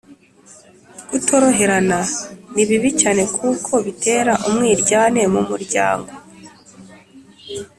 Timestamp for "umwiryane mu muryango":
4.47-6.11